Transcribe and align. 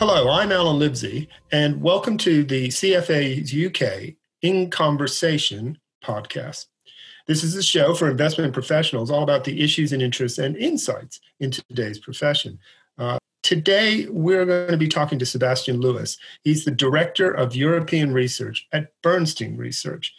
Hello, 0.00 0.30
I'm 0.30 0.50
Alan 0.50 0.78
Libsey, 0.78 1.28
and 1.52 1.82
welcome 1.82 2.16
to 2.16 2.42
the 2.42 2.68
CFA's 2.68 3.52
UK 3.52 4.14
In 4.40 4.70
Conversation 4.70 5.76
podcast. 6.02 6.68
This 7.26 7.44
is 7.44 7.54
a 7.54 7.62
show 7.62 7.92
for 7.92 8.10
investment 8.10 8.54
professionals 8.54 9.10
all 9.10 9.22
about 9.22 9.44
the 9.44 9.62
issues 9.62 9.92
and 9.92 10.00
interests 10.00 10.38
and 10.38 10.56
insights 10.56 11.20
in 11.40 11.50
today's 11.50 11.98
profession. 11.98 12.58
Uh, 12.96 13.18
today, 13.42 14.06
we're 14.08 14.46
going 14.46 14.70
to 14.70 14.78
be 14.78 14.88
talking 14.88 15.18
to 15.18 15.26
Sebastian 15.26 15.80
Lewis. 15.80 16.16
He's 16.44 16.64
the 16.64 16.70
Director 16.70 17.30
of 17.30 17.54
European 17.54 18.14
Research 18.14 18.66
at 18.72 18.94
Bernstein 19.02 19.58
Research. 19.58 20.14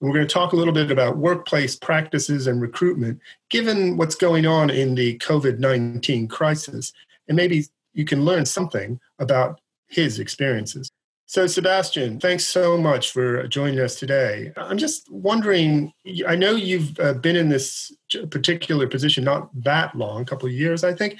And 0.00 0.08
we're 0.08 0.14
going 0.14 0.28
to 0.28 0.32
talk 0.32 0.52
a 0.52 0.56
little 0.56 0.72
bit 0.72 0.92
about 0.92 1.16
workplace 1.16 1.74
practices 1.74 2.46
and 2.46 2.62
recruitment, 2.62 3.18
given 3.50 3.96
what's 3.96 4.14
going 4.14 4.46
on 4.46 4.70
in 4.70 4.94
the 4.94 5.18
COVID 5.18 5.58
19 5.58 6.28
crisis, 6.28 6.92
and 7.26 7.36
maybe 7.36 7.64
you 7.94 8.04
can 8.04 8.24
learn 8.24 8.46
something 8.46 9.00
about 9.18 9.60
his 9.88 10.18
experiences. 10.18 10.90
So, 11.26 11.46
Sebastian, 11.46 12.20
thanks 12.20 12.44
so 12.44 12.76
much 12.76 13.10
for 13.10 13.46
joining 13.48 13.80
us 13.80 13.98
today. 13.98 14.52
I'm 14.56 14.76
just 14.76 15.10
wondering 15.10 15.92
I 16.28 16.36
know 16.36 16.54
you've 16.54 16.98
uh, 17.00 17.14
been 17.14 17.34
in 17.34 17.48
this 17.48 17.92
particular 18.30 18.86
position 18.86 19.24
not 19.24 19.48
that 19.62 19.94
long, 19.94 20.22
a 20.22 20.24
couple 20.24 20.46
of 20.46 20.52
years, 20.52 20.84
I 20.84 20.92
think. 20.92 21.18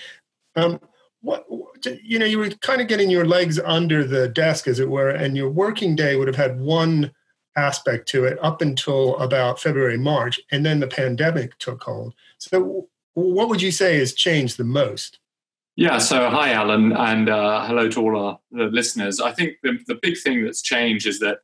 Um, 0.57 0.79
what, 1.23 1.47
you 2.03 2.19
know, 2.19 2.27
you 2.27 2.39
were 2.39 2.51
kind 2.51 2.83
of 2.83 2.89
getting 2.89 3.09
your 3.09 3.25
legs 3.25 3.59
under 3.59 4.05
the 4.05 4.29
desk, 4.29 4.69
as 4.69 4.79
it 4.79 4.91
were, 4.91 5.09
and 5.09 5.37
your 5.37 5.49
working 5.49 5.97
day 5.97 6.17
would 6.17 6.29
have 6.29 6.37
had 6.37 6.61
one 6.61 7.11
aspect 7.57 8.07
to 8.09 8.25
it 8.25 8.39
up 8.43 8.61
until 8.61 9.17
about 9.17 9.59
February, 9.59 9.97
March, 9.97 10.39
and 10.51 10.67
then 10.67 10.81
the 10.81 10.87
pandemic 10.87 11.59
took 11.59 11.83
hold. 11.83 12.13
So, 12.39 12.89
what 13.15 13.49
would 13.49 13.63
you 13.63 13.71
say 13.71 13.99
has 13.99 14.13
changed 14.13 14.59
the 14.59 14.65
most? 14.65 15.19
Yeah, 15.77 15.99
so 15.99 16.31
hi, 16.31 16.53
Alan, 16.53 16.93
and 16.93 17.29
uh, 17.29 17.67
hello 17.67 17.89
to 17.89 18.01
all 18.01 18.17
our 18.17 18.39
listeners. 18.53 19.21
I 19.21 19.33
think 19.33 19.57
the, 19.65 19.77
the 19.89 19.97
big 20.01 20.17
thing 20.17 20.45
that's 20.45 20.63
changed 20.63 21.05
is 21.05 21.19
that, 21.19 21.39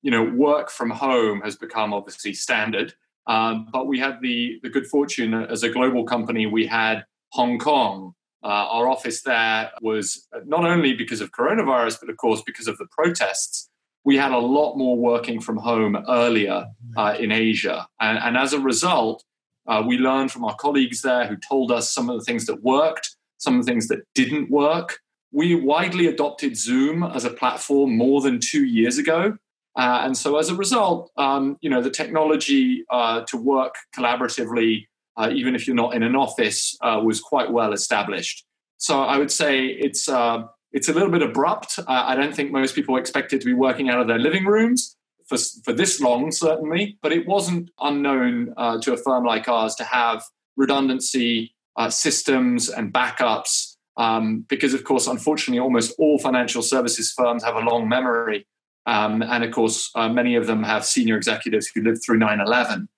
you 0.00 0.10
know, 0.10 0.24
work 0.24 0.70
from 0.70 0.88
home 0.88 1.42
has 1.42 1.54
become 1.56 1.92
obviously 1.92 2.32
standard. 2.32 2.94
Um, 3.26 3.68
but 3.70 3.86
we 3.86 3.98
had 3.98 4.22
the, 4.22 4.58
the 4.62 4.70
good 4.70 4.86
fortune 4.86 5.34
as 5.34 5.62
a 5.64 5.68
global 5.68 6.04
company, 6.04 6.46
we 6.46 6.66
had 6.66 7.04
Hong 7.32 7.58
Kong. 7.58 8.14
Uh, 8.42 8.68
our 8.72 8.88
office 8.88 9.20
there 9.22 9.70
was 9.82 10.28
not 10.46 10.64
only 10.64 10.94
because 10.94 11.20
of 11.20 11.32
coronavirus, 11.32 12.00
but 12.00 12.08
of 12.08 12.16
course 12.16 12.40
because 12.40 12.68
of 12.68 12.78
the 12.78 12.86
protests. 12.90 13.68
We 14.02 14.16
had 14.16 14.32
a 14.32 14.38
lot 14.38 14.76
more 14.76 14.96
working 14.96 15.40
from 15.40 15.58
home 15.58 16.02
earlier 16.08 16.68
uh, 16.96 17.16
in 17.18 17.32
Asia. 17.32 17.86
And, 18.00 18.16
and, 18.18 18.38
as 18.38 18.54
a 18.54 18.60
result, 18.60 19.24
uh, 19.66 19.82
we 19.86 19.98
learned 19.98 20.32
from 20.32 20.44
our 20.44 20.54
colleagues 20.56 21.02
there 21.02 21.26
who 21.26 21.36
told 21.36 21.70
us 21.70 21.92
some 21.92 22.08
of 22.08 22.18
the 22.18 22.24
things 22.24 22.46
that 22.46 22.62
worked 22.62 23.13
some 23.44 23.60
of 23.60 23.64
the 23.64 23.70
things 23.70 23.86
that 23.88 24.00
didn't 24.14 24.50
work. 24.50 24.98
We 25.30 25.54
widely 25.54 26.06
adopted 26.06 26.56
Zoom 26.56 27.02
as 27.02 27.24
a 27.24 27.30
platform 27.30 27.96
more 27.96 28.20
than 28.20 28.40
two 28.40 28.64
years 28.64 28.98
ago. 28.98 29.36
Uh, 29.76 30.02
and 30.04 30.16
so 30.16 30.38
as 30.38 30.48
a 30.48 30.54
result, 30.54 31.10
um, 31.16 31.56
you 31.60 31.68
know, 31.68 31.82
the 31.82 31.90
technology 31.90 32.84
uh, 32.90 33.22
to 33.22 33.36
work 33.36 33.74
collaboratively, 33.96 34.86
uh, 35.16 35.30
even 35.32 35.54
if 35.54 35.66
you're 35.66 35.76
not 35.76 35.94
in 35.94 36.02
an 36.02 36.14
office, 36.14 36.76
uh, 36.80 37.00
was 37.04 37.20
quite 37.20 37.50
well 37.52 37.72
established. 37.72 38.44
So 38.76 39.02
I 39.02 39.18
would 39.18 39.30
say 39.30 39.66
it's 39.66 40.08
uh, 40.08 40.44
it's 40.72 40.88
a 40.88 40.92
little 40.92 41.10
bit 41.10 41.22
abrupt. 41.22 41.78
Uh, 41.78 41.84
I 41.88 42.14
don't 42.14 42.34
think 42.34 42.52
most 42.52 42.74
people 42.74 42.96
expected 42.96 43.40
to 43.40 43.46
be 43.46 43.54
working 43.54 43.88
out 43.88 44.00
of 44.00 44.06
their 44.06 44.18
living 44.18 44.44
rooms 44.44 44.96
for 45.28 45.38
for 45.64 45.72
this 45.72 46.00
long, 46.00 46.30
certainly. 46.30 46.98
But 47.02 47.12
it 47.12 47.26
wasn't 47.26 47.70
unknown 47.80 48.54
to 48.82 48.92
a 48.92 48.96
firm 48.96 49.24
like 49.24 49.48
ours 49.48 49.74
to 49.76 49.84
have 49.84 50.22
redundancy 50.56 51.53
uh, 51.76 51.90
systems 51.90 52.68
and 52.68 52.92
backups. 52.92 53.76
Um, 53.96 54.44
because, 54.48 54.74
of 54.74 54.84
course, 54.84 55.06
unfortunately, 55.06 55.60
almost 55.60 55.94
all 55.98 56.18
financial 56.18 56.62
services 56.62 57.12
firms 57.12 57.44
have 57.44 57.54
a 57.54 57.60
long 57.60 57.88
memory. 57.88 58.46
Um, 58.86 59.22
and 59.22 59.44
of 59.44 59.52
course, 59.52 59.90
uh, 59.94 60.08
many 60.08 60.34
of 60.34 60.46
them 60.46 60.62
have 60.62 60.84
senior 60.84 61.16
executives 61.16 61.68
who 61.68 61.82
lived 61.82 62.02
through 62.04 62.18
9 62.18 62.40
11. 62.40 62.88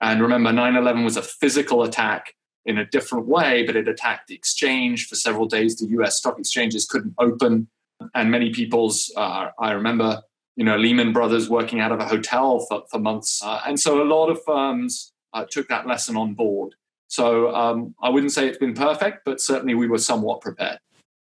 And 0.00 0.22
remember, 0.22 0.52
9 0.52 0.76
11 0.76 1.04
was 1.04 1.16
a 1.16 1.22
physical 1.22 1.82
attack 1.82 2.34
in 2.64 2.78
a 2.78 2.86
different 2.86 3.26
way, 3.26 3.62
but 3.64 3.76
it 3.76 3.86
attacked 3.86 4.28
the 4.28 4.34
exchange. 4.34 5.06
For 5.06 5.14
several 5.14 5.46
days, 5.46 5.76
the 5.76 5.86
US 6.00 6.16
stock 6.16 6.38
exchanges 6.38 6.86
couldn't 6.86 7.14
open. 7.18 7.68
And 8.14 8.30
many 8.30 8.50
people's, 8.50 9.10
uh, 9.16 9.50
I 9.58 9.72
remember, 9.72 10.22
you 10.56 10.64
know, 10.64 10.76
Lehman 10.76 11.12
Brothers 11.12 11.48
working 11.48 11.80
out 11.80 11.92
of 11.92 12.00
a 12.00 12.04
hotel 12.04 12.66
for, 12.68 12.82
for 12.90 12.98
months. 12.98 13.40
Uh, 13.42 13.60
and 13.66 13.78
so 13.78 14.02
a 14.02 14.04
lot 14.04 14.28
of 14.28 14.42
firms 14.44 15.12
uh, 15.32 15.44
took 15.48 15.68
that 15.68 15.86
lesson 15.86 16.16
on 16.16 16.34
board. 16.34 16.74
So 17.08 17.54
um, 17.54 17.94
I 18.02 18.08
wouldn't 18.08 18.32
say 18.32 18.48
it's 18.48 18.58
been 18.58 18.74
perfect, 18.74 19.24
but 19.24 19.40
certainly 19.40 19.74
we 19.74 19.86
were 19.86 19.98
somewhat 19.98 20.40
prepared. 20.40 20.78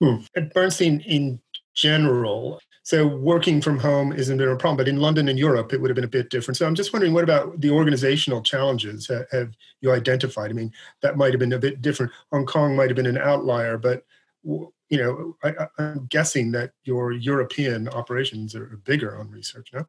Hmm. 0.01 0.17
At 0.35 0.53
Bernstein, 0.53 1.01
in 1.01 1.39
general, 1.75 2.59
so 2.83 3.05
working 3.05 3.61
from 3.61 3.77
home 3.77 4.11
isn't 4.13 4.37
been 4.37 4.49
a 4.49 4.55
problem, 4.55 4.77
but 4.77 4.87
in 4.87 4.99
London 4.99 5.29
and 5.29 5.37
Europe, 5.37 5.73
it 5.73 5.79
would 5.79 5.89
have 5.89 5.95
been 5.95 6.05
a 6.05 6.07
bit 6.07 6.29
different. 6.29 6.57
So 6.57 6.65
I'm 6.65 6.73
just 6.73 6.91
wondering, 6.91 7.13
what 7.13 7.23
about 7.23 7.61
the 7.61 7.69
organizational 7.69 8.41
challenges 8.41 9.11
have 9.31 9.53
you 9.81 9.91
identified? 9.91 10.49
I 10.49 10.53
mean, 10.53 10.73
that 11.01 11.15
might 11.15 11.31
have 11.31 11.39
been 11.39 11.53
a 11.53 11.59
bit 11.59 11.83
different. 11.83 12.11
Hong 12.31 12.47
Kong 12.47 12.75
might 12.75 12.89
have 12.89 12.95
been 12.95 13.05
an 13.05 13.17
outlier, 13.17 13.77
but 13.77 14.05
you 14.43 14.71
know, 14.91 15.35
I, 15.43 15.67
am 15.77 16.07
guessing 16.09 16.51
that 16.53 16.71
your 16.83 17.11
European 17.11 17.87
operations 17.89 18.55
are 18.55 18.79
bigger 18.85 19.19
on 19.19 19.29
research, 19.29 19.69
no? 19.71 19.85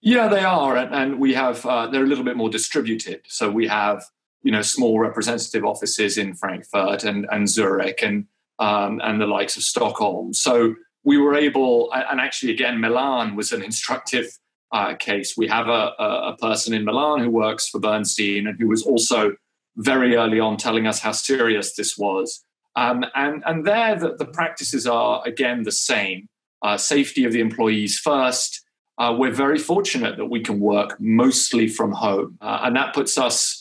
Yeah, 0.00 0.28
they 0.28 0.42
are, 0.42 0.76
and, 0.76 0.94
and 0.94 1.20
we 1.20 1.34
have 1.34 1.64
uh, 1.64 1.86
they're 1.86 2.04
a 2.04 2.08
little 2.08 2.24
bit 2.24 2.36
more 2.36 2.48
distributed. 2.48 3.20
So 3.28 3.50
we 3.50 3.68
have 3.68 4.02
you 4.42 4.52
know 4.52 4.62
small 4.62 4.98
representative 4.98 5.64
offices 5.64 6.18
in 6.18 6.34
Frankfurt 6.34 7.04
and, 7.04 7.26
and 7.30 7.48
Zurich 7.48 8.02
and 8.02 8.26
um, 8.58 9.00
and 9.02 9.20
the 9.20 9.26
likes 9.26 9.56
of 9.56 9.62
Stockholm. 9.62 10.34
So 10.34 10.74
we 11.02 11.16
were 11.16 11.34
able, 11.34 11.90
and 11.92 12.20
actually 12.20 12.52
again, 12.52 12.80
Milan 12.80 13.34
was 13.34 13.52
an 13.52 13.62
instructive 13.62 14.26
uh, 14.72 14.94
case. 14.94 15.34
We 15.36 15.48
have 15.48 15.66
a, 15.68 15.92
a, 15.98 16.36
person 16.38 16.74
in 16.74 16.84
Milan 16.84 17.20
who 17.20 17.30
works 17.30 17.68
for 17.68 17.80
Bernstein 17.80 18.46
and 18.46 18.60
who 18.60 18.68
was 18.68 18.84
also 18.84 19.34
very 19.76 20.14
early 20.14 20.38
on 20.38 20.56
telling 20.56 20.86
us 20.86 21.00
how 21.00 21.12
serious 21.12 21.74
this 21.74 21.96
was. 21.98 22.44
Um, 22.76 23.04
and 23.16 23.42
and 23.46 23.66
there, 23.66 23.96
the, 23.96 24.14
the, 24.16 24.26
practices 24.26 24.86
are 24.86 25.22
again 25.26 25.64
the 25.64 25.72
same. 25.72 26.28
Uh, 26.62 26.76
safety 26.76 27.24
of 27.24 27.32
the 27.32 27.40
employees 27.40 27.98
first. 27.98 28.62
Uh, 28.98 29.16
we're 29.18 29.32
very 29.32 29.58
fortunate 29.58 30.18
that 30.18 30.26
we 30.26 30.40
can 30.40 30.60
work 30.60 31.00
mostly 31.00 31.66
from 31.66 31.90
home, 31.90 32.36
uh, 32.42 32.60
and 32.62 32.76
that 32.76 32.94
puts 32.94 33.16
us 33.16 33.59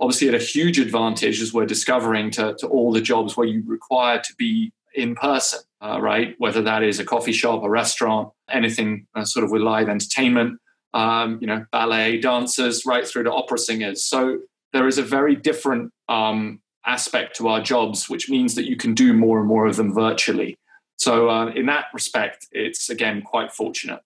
obviously 0.00 0.28
at 0.28 0.34
a 0.34 0.38
huge 0.38 0.78
advantage 0.78 1.40
as 1.40 1.52
we're 1.52 1.66
discovering 1.66 2.30
to, 2.32 2.54
to 2.58 2.66
all 2.66 2.92
the 2.92 3.00
jobs 3.00 3.36
where 3.36 3.46
you 3.46 3.62
require 3.66 4.20
to 4.20 4.34
be 4.36 4.72
in 4.94 5.14
person, 5.14 5.60
uh, 5.80 6.00
right? 6.00 6.34
Whether 6.38 6.62
that 6.62 6.82
is 6.82 7.00
a 7.00 7.04
coffee 7.04 7.32
shop, 7.32 7.62
a 7.62 7.70
restaurant, 7.70 8.30
anything 8.50 9.06
uh, 9.14 9.24
sort 9.24 9.44
of 9.44 9.50
with 9.50 9.62
live 9.62 9.88
entertainment, 9.88 10.60
um, 10.92 11.38
you 11.40 11.46
know, 11.46 11.66
ballet 11.72 12.20
dancers, 12.20 12.86
right 12.86 13.06
through 13.06 13.24
to 13.24 13.32
opera 13.32 13.58
singers. 13.58 14.04
So 14.04 14.38
there 14.72 14.86
is 14.86 14.98
a 14.98 15.02
very 15.02 15.34
different 15.36 15.92
um, 16.08 16.60
aspect 16.86 17.36
to 17.36 17.48
our 17.48 17.60
jobs, 17.60 18.08
which 18.08 18.28
means 18.28 18.54
that 18.54 18.68
you 18.68 18.76
can 18.76 18.94
do 18.94 19.12
more 19.12 19.38
and 19.38 19.48
more 19.48 19.66
of 19.66 19.76
them 19.76 19.92
virtually. 19.92 20.56
So 20.96 21.28
uh, 21.28 21.46
in 21.46 21.66
that 21.66 21.86
respect, 21.92 22.46
it's 22.52 22.88
again 22.88 23.22
quite 23.22 23.52
fortunate. 23.52 24.00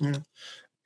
Yeah. 0.00 0.20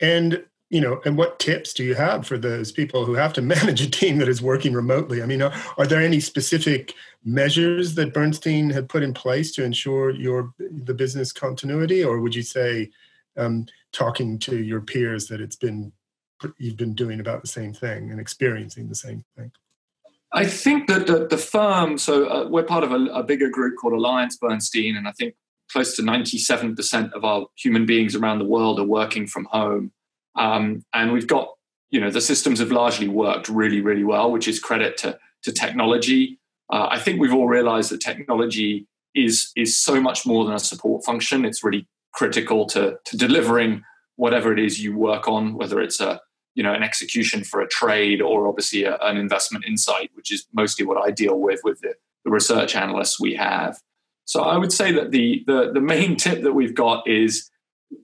And 0.00 0.45
you 0.69 0.81
know, 0.81 1.00
and 1.04 1.16
what 1.16 1.38
tips 1.38 1.72
do 1.72 1.84
you 1.84 1.94
have 1.94 2.27
for 2.27 2.37
those 2.37 2.72
people 2.72 3.04
who 3.04 3.15
have 3.15 3.32
to 3.34 3.43
manage 3.54 3.81
a 3.81 3.91
team 3.91 4.19
that 4.19 4.28
is 4.28 4.43
working 4.43 4.72
remotely? 4.72 5.22
I 5.22 5.27
mean, 5.27 5.43
are, 5.43 5.53
are 5.78 5.87
there 5.87 6.03
any 6.03 6.21
specific 6.21 6.94
measures 7.25 7.94
that 7.94 8.15
Bernstein 8.15 8.71
had 8.71 8.88
put 8.88 9.03
in 9.03 9.15
place 9.15 9.53
to 9.53 9.65
ensure 9.65 10.10
your 10.10 10.53
the 10.59 10.94
business 10.94 11.32
continuity, 11.32 12.03
or 12.03 12.21
would 12.21 12.34
you 12.34 12.43
say, 12.43 12.91
um, 13.37 13.66
talking 13.93 14.38
to 14.41 14.62
your 14.62 14.81
peers, 14.81 15.27
that 15.28 15.41
it's 15.41 15.56
been 15.56 15.93
you've 16.59 16.77
been 16.77 16.94
doing 16.94 17.21
about 17.21 17.41
the 17.41 17.48
same 17.48 17.72
thing 17.72 18.10
and 18.10 18.21
experiencing 18.21 18.88
the 18.88 18.94
same 18.94 19.25
thing? 19.37 19.50
I 20.33 20.44
think 20.44 20.88
that 20.88 21.06
the, 21.06 21.27
the 21.28 21.38
firm, 21.38 21.97
so 21.97 22.27
uh, 22.27 22.48
we're 22.48 22.65
part 22.65 22.84
of 22.84 22.92
a, 22.92 23.07
a 23.07 23.22
bigger 23.22 23.48
group 23.48 23.77
called 23.80 23.95
Alliance 23.95 24.36
Bernstein, 24.36 24.97
and 24.97 25.09
I 25.09 25.12
think 25.12 25.34
close 25.71 25.97
to 25.97 26.03
97% 26.03 27.12
of 27.12 27.24
our 27.24 27.47
human 27.57 27.86
beings 27.86 28.15
around 28.15 28.39
the 28.39 28.45
world 28.45 28.78
are 28.78 28.84
working 28.84 29.27
from 29.27 29.47
home. 29.47 29.92
Um, 30.36 30.84
and 30.92 31.12
we've 31.12 31.27
got, 31.27 31.48
you 31.91 32.00
know, 32.00 32.10
the 32.10 32.21
systems 32.21 32.59
have 32.59 32.72
largely 32.72 33.09
worked 33.09 33.48
really, 33.48 33.80
really 33.80 34.04
well, 34.04 34.30
which 34.30 34.48
is 34.48 34.59
credit 34.59 34.97
to, 34.98 35.18
to 35.42 35.53
technology. 35.53 36.38
Uh, 36.72 36.88
I 36.91 36.98
think 36.98 37.21
we've 37.21 37.33
all 37.33 37.48
realized 37.48 37.91
that 37.91 38.00
technology 38.00 38.86
is, 39.15 39.53
is 39.56 39.77
so 39.77 40.00
much 40.00 40.27
more 40.27 40.44
than 40.44 40.54
a 40.54 40.59
support 40.59 41.04
function. 41.04 41.44
It's 41.44 41.65
really 41.65 41.86
critical 42.12 42.66
to, 42.66 42.98
to 43.04 43.16
delivering 43.16 43.83
whatever 44.16 44.53
it 44.53 44.59
is 44.59 44.83
you 44.83 44.97
work 44.97 45.28
on, 45.28 45.54
whether 45.54 45.80
it's 45.80 46.00
a, 46.00 46.21
you 46.54 46.62
know, 46.62 46.72
an 46.72 46.83
execution 46.83 47.44
for 47.44 47.60
a 47.60 47.68
trade 47.68 48.21
or 48.21 48.48
obviously 48.48 48.84
a, 48.84 48.97
an 48.97 49.16
investment 49.16 49.65
insight, 49.66 50.10
which 50.15 50.33
is 50.33 50.47
mostly 50.53 50.84
what 50.84 50.97
I 50.97 51.10
deal 51.10 51.38
with 51.38 51.60
with 51.65 51.80
the, 51.80 51.94
the 52.24 52.30
research 52.30 52.74
analysts 52.74 53.21
we 53.21 53.34
have. 53.34 53.78
So 54.24 54.42
I 54.42 54.56
would 54.56 54.72
say 54.72 54.91
that 54.92 55.12
the, 55.12 55.44
the, 55.47 55.71
the 55.72 55.80
main 55.80 56.16
tip 56.16 56.42
that 56.42 56.53
we've 56.53 56.74
got 56.74 57.06
is 57.06 57.48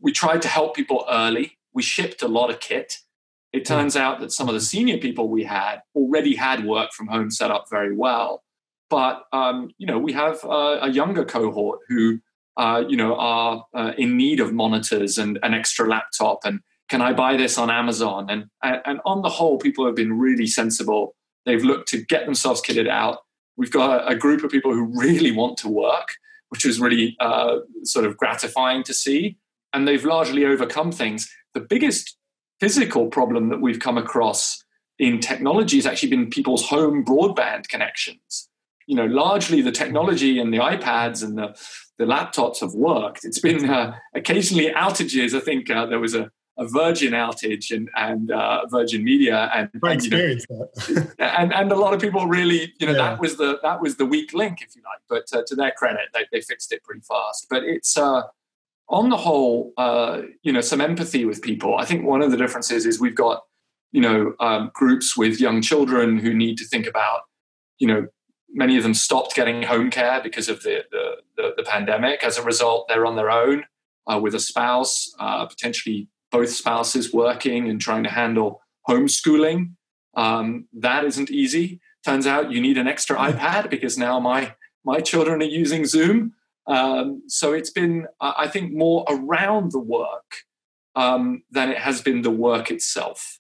we 0.01 0.13
tried 0.13 0.43
to 0.43 0.49
help 0.49 0.77
people 0.77 1.05
early 1.11 1.59
we 1.75 1.83
shipped 1.83 2.23
a 2.23 2.29
lot 2.29 2.51
of 2.51 2.61
kit. 2.61 2.99
It 3.53 3.67
hmm. 3.67 3.75
turns 3.75 3.97
out 3.97 4.21
that 4.21 4.33
some 4.33 4.49
of 4.49 4.55
the 4.55 4.61
senior 4.61 4.99
people 4.99 5.29
we 5.29 5.45
had 5.45 5.81
already 5.95 6.35
had 6.35 6.65
work 6.65 6.93
from 6.93 7.09
home 7.09 7.31
set 7.31 7.51
up 7.51 7.67
very 7.71 7.95
well. 7.95 8.43
But 8.91 9.25
um, 9.33 9.71
you 9.79 9.87
know, 9.87 9.99
we 9.99 10.13
have 10.13 10.43
a, 10.45 10.81
a 10.83 10.91
younger 10.91 11.25
cohort 11.25 11.81
who 11.89 12.21
uh, 12.57 12.85
you 12.87 12.97
know, 12.97 13.17
are 13.17 13.65
uh, 13.75 13.93
in 13.97 14.17
need 14.17 14.41
of 14.41 14.53
monitors 14.53 15.19
and 15.19 15.39
an 15.43 15.55
extra 15.55 15.89
laptop, 15.89 16.41
and 16.45 16.61
can 16.89 17.01
I 17.01 17.13
buy 17.13 17.37
this 17.37 17.57
on 17.57 17.71
Amazon? 17.71 18.27
And 18.29 18.45
and 18.63 19.01
on 19.07 19.23
the 19.23 19.31
whole, 19.31 19.59
people 19.59 19.87
have 19.87 19.95
been 19.95 20.19
really 20.19 20.47
sensible. 20.47 21.15
They've 21.47 21.65
looked 21.65 21.89
to 21.89 22.05
get 22.05 22.27
themselves 22.27 22.61
kitted 22.61 22.89
out. 22.89 23.19
We've 23.57 23.71
got 23.71 24.03
a, 24.03 24.09
a 24.09 24.15
group 24.15 24.45
of 24.45 24.51
people 24.51 24.73
who 24.73 24.85
really 24.99 25.33
want 25.33 25.57
to 25.59 25.69
work, 25.69 26.09
which 26.51 26.67
is 26.67 26.79
really 26.81 27.17
uh, 27.21 27.59
sort 27.85 28.05
of 28.05 28.17
gratifying 28.17 28.83
to 28.85 28.95
see. 28.95 29.39
And 29.73 29.89
they've 29.89 30.05
largely 30.05 30.45
overcome 30.45 30.93
things. 30.93 31.31
The 31.55 31.61
biggest 31.61 32.17
physical 32.61 33.09
problem 33.09 33.49
that 33.49 33.61
we've 33.61 33.81
come 33.81 33.99
across 33.99 34.63
in 34.99 35.19
technology 35.19 35.77
has 35.77 35.87
actually 35.87 36.11
been 36.11 36.31
people's 36.31 36.69
home 36.69 37.05
broadband 37.05 37.69
connections. 37.69 38.49
You 38.87 38.97
know, 38.97 39.07
largely 39.07 39.63
the 39.63 39.73
technology 39.73 40.39
and 40.39 40.53
the 40.53 40.59
iPads 40.59 41.25
and 41.25 41.39
the, 41.39 41.57
the 41.99 42.05
laptops 42.05 42.61
have 42.61 42.75
worked. 42.75 43.25
It's 43.25 43.39
been 43.39 43.69
uh, 43.69 43.97
occasionally 44.15 44.71
outages. 44.71 45.35
I 45.35 45.41
think 45.41 45.71
uh, 45.71 45.87
there 45.87 46.01
was 46.01 46.15
a, 46.15 46.31
a 46.59 46.67
Virgin 46.69 47.13
outage 47.13 47.75
and, 47.75 47.89
and 47.97 48.31
uh, 48.31 48.67
Virgin 48.71 49.03
Media 49.03 49.51
and, 49.55 49.71
I 49.83 49.93
and, 49.93 50.05
you 50.05 50.11
know, 50.51 50.69
and, 51.19 51.53
and 51.53 51.73
a 51.73 51.77
lot 51.77 51.95
of 51.95 52.01
people 52.01 52.27
really 52.27 52.73
you 52.79 52.87
know 52.87 52.93
yeah. 52.93 53.11
that 53.11 53.21
was 53.21 53.37
the 53.37 53.59
that 53.63 53.81
was 53.81 53.97
the 53.97 54.05
weak 54.05 54.35
link 54.35 54.61
if 54.61 54.77
you 54.77 54.83
like 54.83 55.01
but 55.09 55.37
uh, 55.37 55.43
to 55.47 55.55
their 55.55 55.71
credit 55.71 56.09
they, 56.13 56.27
they 56.31 56.43
fixed 56.43 56.71
it 56.73 56.85
pretty 56.85 57.01
fast 57.01 57.47
but 57.49 57.63
it's 57.65 57.97
uh, 57.97 58.23
on 58.93 59.09
the 59.09 59.17
whole 59.17 59.73
uh, 59.77 60.23
you 60.43 60.53
know 60.53 60.61
some 60.61 60.81
empathy 60.81 61.25
with 61.25 61.43
people 61.43 61.77
I 61.77 61.85
think 61.85 62.05
one 62.05 62.23
of 62.23 62.31
the 62.31 62.37
differences 62.37 62.87
is 62.87 63.01
we've 63.01 63.17
got 63.17 63.43
you 63.91 64.01
know 64.01 64.35
um, 64.39 64.71
groups 64.75 65.17
with 65.17 65.41
young 65.41 65.61
children 65.63 66.19
who 66.19 66.33
need 66.35 66.59
to 66.59 66.67
think 66.67 66.87
about 66.87 67.23
you 67.79 67.89
know 67.89 68.07
many 68.55 68.77
of 68.77 68.83
them 68.83 68.95
stopped 68.95 69.35
getting 69.35 69.63
home 69.63 69.91
care 69.91 70.21
because 70.23 70.49
of 70.49 70.63
the 70.63 70.85
the, 70.91 71.17
the, 71.37 71.55
the 71.57 71.63
pandemic 71.65 72.23
as 72.23 72.39
a 72.39 72.43
result 72.43 72.87
they're 72.89 73.07
on 73.07 73.17
their 73.17 73.31
own 73.31 73.65
uh, 74.07 74.21
with 74.21 74.35
a 74.35 74.41
spouse 74.41 75.13
uh, 75.19 75.47
potentially 75.47 76.09
both 76.33 76.51
spouses 76.51 77.13
working 77.13 77.69
and 77.69 77.81
trying 77.81 78.03
to 78.03 78.11
handle 78.11 78.63
homeschooling. 78.89 79.75
Um, 80.17 80.67
that 80.73 81.05
isn't 81.05 81.31
easy. 81.31 81.81
Turns 82.05 82.27
out 82.27 82.51
you 82.51 82.61
need 82.61 82.79
an 82.79 82.89
extra 82.89 83.17
iPad 83.17 83.71
because 83.71 83.97
now 83.97 84.19
my 84.19 84.55
my 84.85 85.01
children 85.01 85.41
are 85.41 85.45
using 85.45 85.85
Zoom. 85.85 86.33
Um, 86.67 87.23
so 87.27 87.53
it's 87.53 87.71
been, 87.71 88.07
I 88.21 88.49
think, 88.49 88.73
more 88.73 89.05
around 89.09 89.73
the 89.73 89.81
work 89.81 90.37
um, 90.95 91.43
than 91.51 91.71
it 91.71 91.79
has 91.79 92.01
been 92.01 92.23
the 92.23 92.31
work 92.31 92.71
itself. 92.71 93.39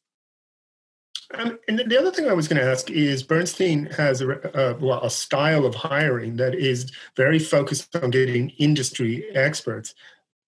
Um, 1.34 1.58
and 1.66 1.78
the 1.78 1.98
other 1.98 2.10
thing 2.10 2.28
I 2.28 2.34
was 2.34 2.46
going 2.46 2.60
to 2.60 2.70
ask 2.70 2.90
is 2.90 3.22
Bernstein 3.22 3.86
has 3.96 4.20
a, 4.20 4.30
a, 4.30 4.74
well, 4.74 5.02
a, 5.02 5.08
style 5.08 5.64
of 5.64 5.74
hiring 5.74 6.36
that 6.36 6.54
is 6.54 6.92
very 7.16 7.38
focused 7.38 7.94
on 7.96 8.10
getting 8.10 8.50
industry 8.58 9.25
experts. 9.34 9.94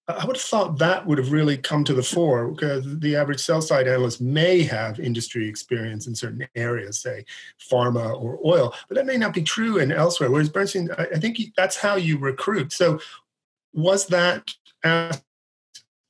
I 0.07 0.27
would 0.27 0.37
have 0.37 0.43
thought 0.43 0.79
that 0.79 1.07
would 1.07 1.17
have 1.17 1.33
really 1.33 1.57
come 1.57 1.83
to 1.85 1.95
the 1.95 2.03
fore 2.03 2.49
because 2.49 2.99
the 2.99 3.17
average 3.17 3.41
sell 3.41 3.63
side 3.63 3.89
analyst 3.89 4.21
may 4.21 4.63
have 4.63 5.01
industry 5.01 5.49
experience 5.49 6.07
in 6.07 6.15
certain 6.15 6.47
areas, 6.55 7.01
say 7.01 7.25
pharma 7.59 8.21
or 8.21 8.39
oil, 8.45 8.75
but 8.89 8.97
that 8.97 9.07
may 9.07 9.17
not 9.17 9.33
be 9.33 9.43
true 9.43 9.79
in 9.79 9.91
elsewhere. 9.91 10.31
Whereas 10.31 10.51
Bernstein, 10.51 10.91
I 10.99 11.19
think 11.19 11.39
that's 11.57 11.77
how 11.77 11.97
you 11.97 12.19
recruit. 12.19 12.73
So, 12.73 13.01
was 13.73 14.07
that 14.09 14.51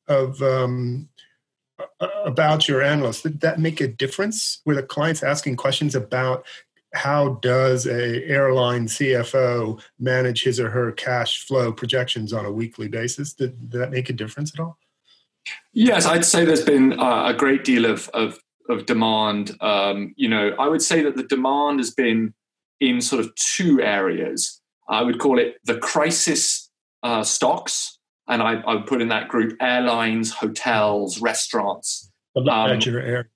of 0.08 0.42
um, 0.42 1.08
about 2.00 2.66
your 2.68 2.82
analyst? 2.82 3.22
Did 3.22 3.40
that 3.42 3.60
make 3.60 3.80
a 3.80 3.88
difference? 3.88 4.60
Were 4.64 4.74
the 4.74 4.82
clients 4.82 5.22
asking 5.22 5.54
questions 5.54 5.94
about 5.94 6.44
how 6.94 7.40
does 7.42 7.86
a 7.86 8.24
airline 8.24 8.86
CFO 8.86 9.80
manage 9.98 10.44
his 10.44 10.60
or 10.60 10.70
her 10.70 10.92
cash 10.92 11.46
flow 11.46 11.72
projections 11.72 12.32
on 12.32 12.46
a 12.46 12.52
weekly 12.52 12.88
basis? 12.88 13.32
Did, 13.34 13.70
did 13.70 13.80
that 13.80 13.90
make 13.90 14.08
a 14.10 14.12
difference 14.12 14.52
at 14.54 14.60
all? 14.60 14.78
Yes, 15.72 16.06
I'd 16.06 16.24
say 16.24 16.44
there's 16.44 16.64
been 16.64 16.98
uh, 16.98 17.26
a 17.26 17.34
great 17.34 17.64
deal 17.64 17.84
of 17.84 18.08
of, 18.10 18.38
of 18.68 18.86
demand. 18.86 19.56
Um, 19.60 20.14
you 20.16 20.28
know, 20.28 20.54
I 20.58 20.68
would 20.68 20.82
say 20.82 21.02
that 21.02 21.16
the 21.16 21.24
demand 21.24 21.80
has 21.80 21.90
been 21.90 22.32
in 22.80 23.00
sort 23.00 23.24
of 23.24 23.34
two 23.34 23.82
areas. 23.82 24.60
I 24.88 25.02
would 25.02 25.18
call 25.18 25.38
it 25.38 25.56
the 25.64 25.78
crisis 25.78 26.70
uh, 27.02 27.24
stocks, 27.24 27.98
and 28.28 28.42
I, 28.42 28.54
I, 28.60 28.74
would 28.74 28.86
put 28.86 29.02
in 29.02 29.08
that 29.08 29.28
group 29.28 29.56
airlines, 29.60 30.32
hotels, 30.32 31.20
restaurants. 31.20 32.10
Um, 32.36 32.46
air 32.46 33.30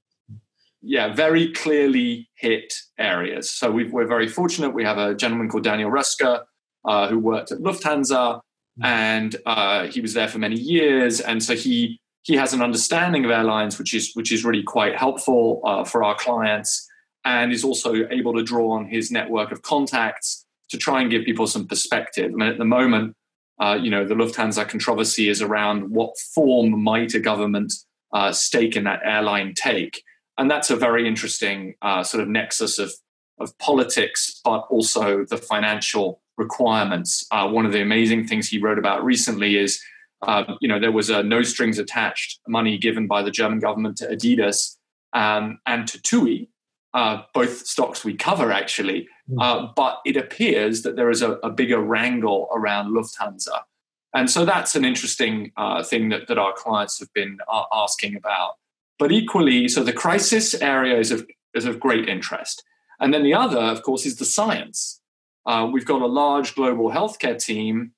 yeah, 0.89 1.13
very 1.13 1.53
clearly 1.53 2.31
hit 2.35 2.73
areas. 2.99 3.51
So 3.51 3.71
we 3.71 3.85
are 3.85 4.07
very 4.07 4.27
fortunate. 4.27 4.71
We 4.71 4.85
have 4.85 4.97
a 4.97 5.15
gentleman 5.15 5.51
called 5.51 5.65
Daniel 5.65 5.91
Roeska 5.91 6.45
uh, 6.87 7.09
who 7.09 7.19
worked 7.19 7.53
at 7.53 7.59
Lufthansa, 7.59 8.41
and 8.83 9.37
uh, 9.45 9.89
he 9.89 10.01
was 10.01 10.15
there 10.15 10.29
for 10.29 10.39
many 10.39 10.57
years, 10.57 11.21
and 11.21 11.43
so 11.43 11.55
he 11.55 12.01
he 12.23 12.37
has 12.37 12.55
an 12.55 12.63
understanding 12.63 13.27
of 13.27 13.31
airlines, 13.31 13.79
which 13.79 13.93
is 13.93 14.13
which 14.15 14.33
is 14.33 14.47
really 14.47 14.63
quite 14.63 14.97
helpful 14.97 15.61
uh, 15.65 15.85
for 15.85 16.03
our 16.03 16.15
clients, 16.15 16.89
and 17.23 17.53
is 17.53 17.65
also 17.65 18.09
able 18.11 18.33
to 18.33 18.43
draw 18.43 18.71
on 18.71 18.87
his 18.87 19.11
network 19.11 19.53
of 19.53 19.61
contacts 19.61 20.47
to 20.71 20.79
try 20.79 21.03
and 21.03 21.11
give 21.11 21.23
people 21.23 21.47
some 21.47 21.67
perspective. 21.67 22.33
I 22.33 22.35
mean, 22.35 22.49
at 22.49 22.57
the 22.57 22.65
moment, 22.65 23.15
uh, 23.61 23.79
you 23.79 23.91
know, 23.91 24.07
the 24.07 24.15
Lufthansa 24.15 24.67
controversy 24.67 25.29
is 25.29 25.43
around 25.43 25.91
what 25.91 26.17
form 26.35 26.83
might 26.83 27.13
a 27.13 27.21
government 27.21 27.75
uh, 28.15 28.33
stake 28.33 28.75
in 28.75 28.85
that 28.85 29.01
airline 29.05 29.53
take 29.53 30.03
and 30.39 30.51
that's 30.51 30.71
a 30.71 30.77
very 30.77 31.07
interesting 31.07 31.75
uh, 31.83 32.03
sort 32.03 32.23
of 32.23 32.29
nexus 32.29 32.79
of 32.79 32.93
of 33.41 33.57
politics, 33.59 34.41
but 34.45 34.67
also 34.71 35.25
the 35.25 35.37
financial 35.37 36.21
requirements. 36.37 37.27
Uh, 37.31 37.49
one 37.49 37.67
of 37.67 37.73
the 37.73 37.83
amazing 37.83 38.27
things 38.27 38.49
he 38.49 38.59
wrote 38.59 38.79
about 38.79 39.05
recently 39.05 39.57
is, 39.57 39.81
uh, 40.23 40.45
you 40.61 40.69
know, 40.69 40.81
there 40.81 40.93
was 40.93 41.11
a 41.11 41.23
no 41.23 41.43
strings 41.43 41.79
attached 41.79 42.41
money 42.49 42.79
given 42.79 43.07
by 43.07 43.23
the 43.23 43.31
German 43.31 43.59
government 43.59 43.97
to 43.99 44.07
Adidas 44.07 44.77
um, 45.13 45.59
and 45.67 45.87
to 45.89 46.01
TUI, 46.01 46.49
uh, 46.95 47.23
both 47.35 47.67
stocks 47.67 48.05
we 48.05 48.15
cover 48.15 48.53
actually. 48.53 49.09
Hmm. 49.29 49.39
Uh, 49.41 49.67
but 49.75 50.01
it 50.05 50.17
appears 50.17 50.83
that 50.83 50.97
there 50.97 51.11
is 51.11 51.23
a, 51.23 51.33
a, 51.45 51.51
bigger 51.51 51.81
wrangle 51.81 52.49
around 52.53 52.95
Lufthansa. 52.95 53.63
And 54.15 54.31
so 54.31 54.45
that's 54.45 54.75
an 54.75 54.87
interesting 54.87 55.53
uh, 55.57 55.83
thing 55.83 56.09
that, 56.09 56.29
that 56.29 56.39
our 56.39 56.55
clients 56.55 56.99
have 56.99 57.13
been 57.13 57.39
asking 57.73 58.17
about. 58.17 58.55
But 58.99 59.13
equally, 59.13 59.69
so 59.69 59.83
the 59.83 59.93
crisis 59.93 60.55
area 60.55 60.99
is 60.99 61.11
of, 61.11 61.27
is 61.55 61.65
of 61.65 61.79
great 61.79 62.09
interest. 62.09 62.63
And 63.01 63.15
then 63.15 63.23
the 63.23 63.35
other, 63.35 63.59
of 63.61 63.83
course, 63.83 64.05
is 64.05 64.17
the 64.17 64.25
science. 64.25 65.01
Uh, 65.47 65.69
we've 65.73 65.87
got 65.87 66.03
a 66.03 66.07
large 66.07 66.55
global 66.55 66.91
healthcare 66.91 67.39
team, 67.39 67.93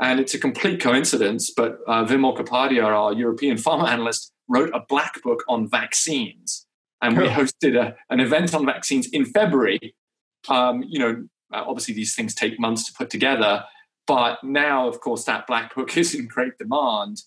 and 0.00 0.20
it's 0.20 0.34
a 0.34 0.38
complete 0.38 0.80
coincidence, 0.80 1.50
but 1.50 1.78
uh, 1.86 2.04
Wimal 2.04 2.36
Kapadia, 2.36 2.84
our 2.84 3.12
European 3.12 3.56
pharma 3.56 3.88
analyst, 3.88 4.32
wrote 4.48 4.70
a 4.74 4.80
black 4.88 5.22
book 5.22 5.42
on 5.48 5.68
vaccines. 5.68 6.66
And 7.02 7.18
we 7.18 7.26
hosted 7.26 7.76
a, 7.76 7.96
an 8.08 8.20
event 8.20 8.54
on 8.54 8.64
vaccines 8.64 9.08
in 9.08 9.26
February. 9.26 9.94
Um, 10.48 10.84
you 10.88 10.98
know, 10.98 11.28
uh, 11.52 11.64
obviously 11.66 11.94
these 11.94 12.14
things 12.14 12.34
take 12.34 12.58
months 12.58 12.86
to 12.86 12.92
put 12.94 13.10
together, 13.10 13.64
but 14.06 14.42
now, 14.42 14.88
of 14.88 15.00
course, 15.00 15.24
that 15.24 15.46
black 15.46 15.74
book 15.74 15.96
is 15.96 16.14
in 16.14 16.26
great 16.26 16.58
demand. 16.58 17.22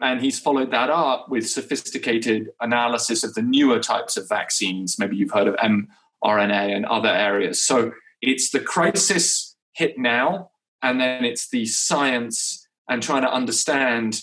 And 0.00 0.20
he's 0.20 0.40
followed 0.40 0.70
that 0.72 0.90
up 0.90 1.28
with 1.28 1.48
sophisticated 1.48 2.50
analysis 2.60 3.22
of 3.24 3.34
the 3.34 3.42
newer 3.42 3.78
types 3.78 4.16
of 4.16 4.28
vaccines. 4.28 4.98
Maybe 4.98 5.16
you've 5.16 5.30
heard 5.30 5.48
of 5.48 5.54
mRNA 5.56 6.76
and 6.76 6.84
other 6.86 7.08
areas. 7.08 7.64
So 7.64 7.92
it's 8.20 8.50
the 8.50 8.60
crisis 8.60 9.56
hit 9.72 9.98
now, 9.98 10.50
and 10.82 11.00
then 11.00 11.24
it's 11.24 11.48
the 11.48 11.66
science 11.66 12.66
and 12.88 13.02
trying 13.02 13.22
to 13.22 13.32
understand 13.32 14.22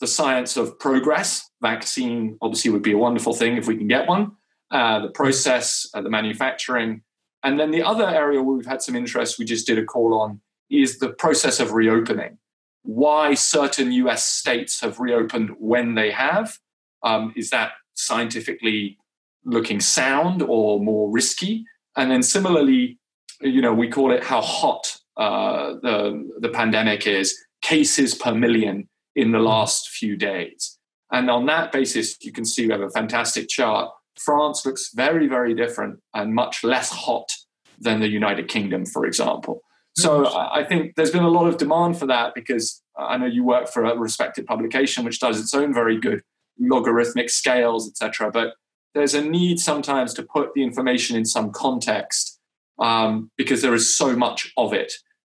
the 0.00 0.06
science 0.06 0.56
of 0.56 0.78
progress. 0.78 1.48
Vaccine 1.60 2.36
obviously 2.42 2.70
would 2.70 2.82
be 2.82 2.92
a 2.92 2.98
wonderful 2.98 3.34
thing 3.34 3.56
if 3.56 3.66
we 3.66 3.76
can 3.76 3.88
get 3.88 4.08
one. 4.08 4.32
Uh, 4.70 5.00
the 5.00 5.10
process, 5.10 5.88
uh, 5.94 6.00
the 6.00 6.10
manufacturing. 6.10 7.02
And 7.42 7.58
then 7.58 7.70
the 7.70 7.82
other 7.82 8.08
area 8.08 8.42
where 8.42 8.56
we've 8.56 8.66
had 8.66 8.82
some 8.82 8.96
interest, 8.96 9.38
we 9.38 9.44
just 9.44 9.66
did 9.66 9.78
a 9.78 9.84
call 9.84 10.20
on, 10.20 10.40
is 10.70 10.98
the 10.98 11.10
process 11.10 11.60
of 11.60 11.72
reopening 11.72 12.38
why 12.82 13.34
certain 13.34 13.92
US 13.92 14.26
states 14.26 14.80
have 14.80 14.98
reopened 15.00 15.50
when 15.58 15.94
they 15.94 16.10
have. 16.10 16.58
Um, 17.02 17.32
is 17.36 17.50
that 17.50 17.72
scientifically 17.94 18.98
looking 19.44 19.80
sound 19.80 20.42
or 20.42 20.80
more 20.80 21.10
risky? 21.10 21.64
And 21.96 22.10
then 22.10 22.22
similarly, 22.22 22.98
you 23.40 23.60
know, 23.60 23.72
we 23.74 23.88
call 23.88 24.12
it 24.12 24.24
how 24.24 24.40
hot 24.40 24.96
uh, 25.16 25.74
the, 25.82 26.30
the 26.40 26.48
pandemic 26.48 27.06
is, 27.06 27.36
cases 27.60 28.14
per 28.14 28.34
million 28.34 28.88
in 29.14 29.32
the 29.32 29.38
last 29.38 29.90
few 29.90 30.16
days. 30.16 30.78
And 31.12 31.28
on 31.30 31.46
that 31.46 31.72
basis, 31.72 32.16
you 32.22 32.32
can 32.32 32.44
see 32.44 32.66
we 32.66 32.72
have 32.72 32.80
a 32.80 32.90
fantastic 32.90 33.48
chart. 33.48 33.90
France 34.18 34.64
looks 34.64 34.90
very, 34.94 35.28
very 35.28 35.54
different 35.54 36.00
and 36.14 36.34
much 36.34 36.64
less 36.64 36.90
hot 36.90 37.30
than 37.78 38.00
the 38.00 38.08
United 38.08 38.48
Kingdom, 38.48 38.86
for 38.86 39.04
example. 39.04 39.62
So 39.96 40.26
I 40.34 40.64
think 40.64 40.94
there's 40.96 41.10
been 41.10 41.22
a 41.22 41.28
lot 41.28 41.46
of 41.46 41.58
demand 41.58 41.98
for 41.98 42.06
that 42.06 42.34
because 42.34 42.82
I 42.98 43.18
know 43.18 43.26
you 43.26 43.44
work 43.44 43.68
for 43.68 43.84
a 43.84 43.96
respected 43.96 44.46
publication 44.46 45.04
which 45.04 45.20
does 45.20 45.38
its 45.38 45.52
own 45.52 45.74
very 45.74 46.00
good 46.00 46.22
logarithmic 46.58 47.28
scales, 47.30 47.88
etc. 47.88 48.30
But 48.30 48.54
there's 48.94 49.14
a 49.14 49.22
need 49.22 49.58
sometimes 49.60 50.14
to 50.14 50.22
put 50.22 50.54
the 50.54 50.62
information 50.62 51.16
in 51.16 51.24
some 51.24 51.50
context 51.50 52.38
um, 52.78 53.30
because 53.36 53.62
there 53.62 53.74
is 53.74 53.94
so 53.94 54.16
much 54.16 54.52
of 54.56 54.72
it. 54.72 54.92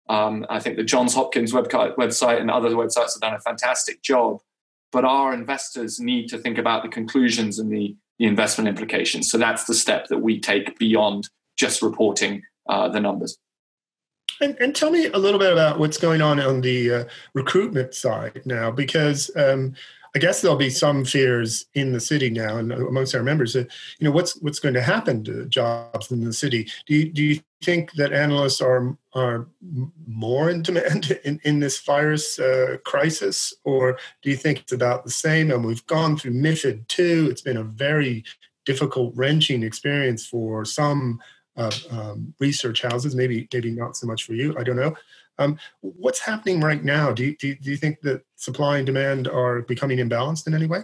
Um, 0.09 0.47
I 0.49 0.59
think 0.59 0.77
the 0.77 0.85
Johns 0.85 1.15
Hopkins 1.15 1.53
website 1.53 2.41
and 2.41 2.51
other 2.51 2.71
websites 2.71 3.15
have 3.15 3.21
done 3.21 3.35
a 3.35 3.41
fantastic 3.41 4.03
job. 4.03 4.41
But 4.91 5.05
our 5.05 5.35
investors 5.35 6.01
need 6.01 6.29
to 6.29 6.39
think 6.39 6.57
about 6.57 6.83
the 6.83 6.89
conclusions 6.89 7.59
and 7.59 7.71
the, 7.71 7.95
the 8.19 8.25
investment 8.25 8.69
implications. 8.69 9.31
So 9.31 9.37
that's 9.37 9.65
the 9.65 9.75
step 9.75 10.09
that 10.09 10.19
we 10.19 10.41
take 10.41 10.79
beyond 10.79 11.29
just 11.59 11.83
reporting 11.83 12.43
uh, 12.69 12.89
the 12.89 13.01
numbers. 13.01 13.37
And, 14.41 14.57
and, 14.61 14.75
tell 14.75 14.91
me 14.91 15.07
a 15.07 15.19
little 15.19 15.41
bit 15.41 15.53
about 15.53 15.79
what's 15.79 15.99
going 15.99 16.23
on 16.23 16.39
on 16.39 16.61
the 16.61 16.93
uh, 16.93 17.05
recruitment 17.35 17.95
side 17.95 18.43
now, 18.45 18.71
because 18.71 19.31
um, 19.37 19.75
I 20.15 20.19
guess 20.19 20.41
there'll 20.41 20.57
be 20.57 20.71
some 20.71 21.05
fears 21.05 21.67
in 21.75 21.93
the 21.93 22.01
city 22.01 22.31
now 22.31 22.57
and 22.57 22.73
amongst 22.73 23.15
our 23.15 23.23
members 23.23 23.53
that 23.53 23.71
you 23.99 24.05
know 24.05 24.11
what's 24.11 24.37
what's 24.41 24.59
going 24.59 24.75
to 24.75 24.83
happen 24.83 25.23
to 25.25 25.47
jobs 25.47 26.11
in 26.11 26.25
the 26.25 26.33
city. 26.33 26.71
Do 26.87 26.95
you, 26.95 27.13
do 27.13 27.23
you 27.23 27.41
think 27.63 27.93
that 27.93 28.13
analysts 28.13 28.61
are 28.61 28.97
are 29.15 29.47
more 30.07 30.51
in 30.51 30.63
demand 30.63 31.19
in, 31.25 31.41
in 31.45 31.61
this 31.61 31.81
virus 31.81 32.39
uh, 32.39 32.79
crisis, 32.85 33.55
or 33.65 33.99
do 34.23 34.31
you 34.31 34.37
think 34.37 34.61
it's 34.61 34.73
about 34.73 35.05
the 35.05 35.11
same? 35.11 35.51
And 35.51 35.65
we've 35.65 35.87
gone 35.87 36.17
through 36.17 36.33
MIFID 36.33 36.89
two. 36.89 37.29
It's 37.31 37.43
been 37.43 37.57
a 37.57 37.65
very 37.65 38.25
difficult, 38.65 39.15
wrenching 39.17 39.63
experience 39.63 40.27
for 40.27 40.65
some 40.65 41.21
uh, 41.59 41.71
um, 41.91 42.33
research 42.41 42.83
houses. 42.83 43.15
Maybe 43.15 43.49
maybe 43.53 43.71
not 43.73 43.97
so 43.97 44.07
much 44.07 44.25
for 44.25 44.33
you. 44.33 44.57
I 44.59 44.63
don't 44.63 44.77
know. 44.77 44.95
Um, 45.39 45.59
what's 45.81 46.21
happening 46.21 46.61
right 46.61 46.83
now? 46.83 47.13
Do 47.13 47.25
you, 47.25 47.37
do, 47.37 47.49
you, 47.49 47.55
do 47.57 47.71
you 47.71 47.77
think 47.77 48.01
that 48.01 48.23
supply 48.37 48.79
and 48.79 48.87
demand 48.87 49.29
are 49.29 49.63
becoming 49.63 49.99
imbalanced 49.99 50.47
in 50.47 50.55
any 50.55 50.67
way? 50.67 50.83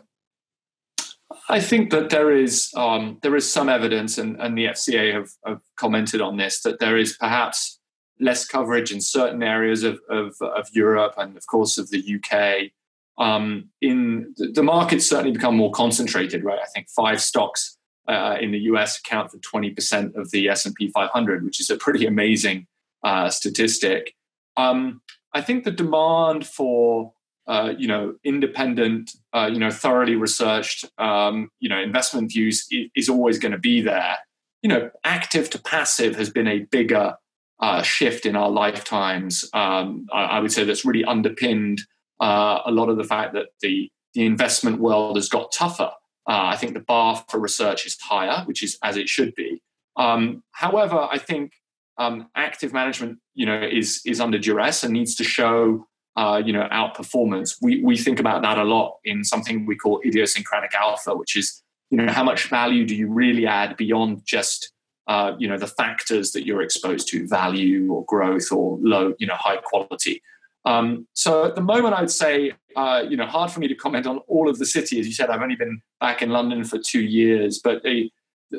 I 1.49 1.61
think 1.61 1.91
that 1.91 2.11
there 2.11 2.31
is 2.31 2.73
um, 2.77 3.19
there 3.23 3.37
is 3.37 3.51
some 3.51 3.69
evidence, 3.69 4.19
and, 4.19 4.41
and 4.41 4.57
the 4.57 4.67
FCA 4.67 5.13
have, 5.15 5.31
have, 5.47 5.61
commented 5.77 6.21
on 6.21 6.37
this, 6.37 6.63
that 6.63 6.79
there 6.79 6.97
is 6.97 7.17
perhaps 7.19 7.81
less 8.21 8.47
coverage 8.47 8.93
in 8.93 9.01
certain 9.01 9.43
areas 9.43 9.83
of, 9.83 10.01
of, 10.09 10.35
of 10.41 10.69
Europe 10.73 11.15
and, 11.19 11.37
of 11.37 11.47
course, 11.47 11.79
of 11.79 11.91
the 11.91 12.17
UK. 12.17 12.71
Um, 13.19 13.71
in 13.81 14.33
the, 14.37 14.53
the 14.53 14.63
market's 14.63 15.09
certainly 15.09 15.33
become 15.33 15.57
more 15.57 15.73
concentrated, 15.73 16.45
right? 16.45 16.61
I 16.61 16.67
think 16.75 16.89
five 16.89 17.21
stocks 17.21 17.77
uh, 18.09 18.37
in 18.41 18.53
the 18.53 18.59
US 18.61 18.99
account 18.99 19.31
for 19.31 19.39
20% 19.39 20.15
of 20.15 20.31
the 20.31 20.49
S&P 20.49 20.91
500, 20.91 21.45
which 21.45 21.61
is 21.61 21.71
a 21.71 21.77
pretty 21.77 22.07
amazing 22.07 22.67
uh, 23.03 23.29
statistic. 23.31 24.15
Um, 24.57 25.01
I 25.33 25.41
think 25.41 25.65
the 25.65 25.71
demand 25.71 26.47
for 26.47 27.13
uh, 27.47 27.75
you 27.77 27.87
know 27.87 28.15
independent, 28.25 29.11
uh, 29.35 29.51
you 29.53 29.59
know 29.59 29.71
thoroughly 29.71 30.17
researched, 30.17 30.87
um, 30.99 31.51
you 31.61 31.69
know 31.69 31.79
investment 31.79 32.33
views 32.33 32.67
is, 32.95 33.09
always 33.09 33.39
going 33.39 33.53
to 33.53 33.59
be 33.59 33.81
there. 33.81 34.17
You 34.63 34.69
know, 34.69 34.91
active 35.05 35.51
to 35.51 35.61
passive 35.61 36.17
has 36.17 36.31
been 36.31 36.49
a 36.49 36.61
bigger 36.61 37.17
uh, 37.61 37.83
shift 37.83 38.25
in 38.25 38.37
our 38.37 38.49
lifetimes. 38.49 39.45
Um, 39.53 40.07
I, 40.13 40.25
I, 40.25 40.41
would 40.41 40.53
say 40.53 40.65
that's 40.65 40.87
really 40.87 41.05
underpinned 41.05 41.83
uh, 42.21 42.61
a 42.65 42.71
lot 42.71 42.89
of 42.89 42.97
the 42.97 43.05
fact 43.05 43.35
that 43.35 43.49
the 43.61 43.91
the 44.15 44.25
investment 44.25 44.79
world 44.79 45.17
has 45.17 45.29
got 45.29 45.53
tougher. 45.53 45.91
Uh, 46.29 46.53
I 46.53 46.57
think 46.57 46.75
the 46.75 46.81
bar 46.81 47.23
for 47.29 47.39
research 47.39 47.87
is 47.87 48.01
higher, 48.01 48.45
which 48.47 48.63
is 48.63 48.79
as 48.83 48.97
it 48.97 49.09
should 49.09 49.35
be. 49.35 49.63
Um, 49.97 50.43
however, 50.53 51.07
I 51.11 51.19
think 51.19 51.53
um, 51.99 52.29
active 52.35 52.73
management, 52.73 53.19
you 53.35 53.47
know, 53.47 53.63
is 53.63 54.01
is 54.05 54.21
under 54.21 54.39
duress 54.39 54.83
and 54.83 54.93
needs 54.93 55.15
to 55.17 55.25
show, 55.25 55.87
uh, 56.17 56.43
you 56.45 56.53
know, 56.53 56.67
outperformance. 56.73 57.57
We 57.61 57.83
we 57.83 57.97
think 57.97 58.21
about 58.21 58.43
that 58.43 58.59
a 58.59 58.65
lot 58.65 58.97
in 59.05 59.25
something 59.25 59.67
we 59.67 59.77
call 59.77 60.01
idiosyncratic 60.05 60.75
alpha, 60.75 61.15
which 61.15 61.37
is, 61.37 61.63
you 61.91 61.99
know, 61.99 62.13
how 62.13 62.25
much 62.25 62.49
value 62.49 62.87
do 62.87 62.97
you 62.97 63.09
really 63.09 63.47
add 63.47 63.77
beyond 63.77 64.23
just, 64.25 64.73
uh, 65.07 65.33
you 65.39 65.47
know, 65.47 65.59
the 65.59 65.67
factors 65.67 66.33
that 66.33 66.47
you're 66.47 66.63
exposed 66.63 67.09
to, 67.09 67.29
value 67.29 67.93
or 67.93 68.05
growth 68.07 68.51
or 68.51 68.79
low, 68.81 69.15
you 69.19 69.27
know, 69.27 69.37
high 69.37 69.59
quality. 69.59 70.23
Um, 70.65 71.07
so 71.13 71.45
at 71.45 71.55
the 71.55 71.61
moment, 71.61 71.95
I'd 71.95 72.11
say, 72.11 72.53
uh, 72.75 73.05
you 73.09 73.17
know, 73.17 73.27
hard 73.27 73.51
for 73.51 73.61
me 73.61 73.69
to 73.69 73.75
comment 73.75 74.07
on 74.07 74.19
all 74.29 74.49
of 74.49 74.59
the 74.59 74.67
city. 74.67 74.99
As 74.99 75.07
you 75.07 75.13
said, 75.13 75.31
I've 75.31 75.43
only 75.43 75.57
been 75.57 75.81
back 76.01 76.23
in 76.23 76.31
London 76.31 76.65
for 76.65 76.79
two 76.79 77.03
years, 77.03 77.61
but 77.63 77.83